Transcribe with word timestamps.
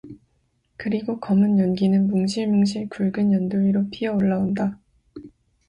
그리고 0.77 1.19
검은 1.19 1.59
연기는 1.59 2.07
뭉실뭉실 2.07 2.89
굵은 2.89 3.33
연돌 3.33 3.65
위로 3.65 3.87
피어 3.91 4.15
올라온다. 4.15 4.79